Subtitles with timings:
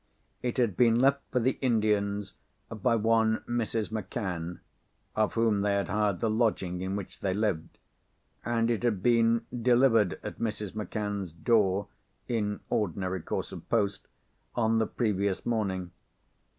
[0.41, 2.33] It had been left for the Indians
[2.71, 3.91] by one Mrs.
[3.91, 4.59] Macann,
[5.15, 7.77] of whom they had hired the lodging in which they lived;
[8.43, 10.73] and it had been delivered at Mrs.
[10.73, 11.87] Macann's door,
[12.27, 14.07] in ordinary course of post,
[14.55, 15.91] on the previous morning.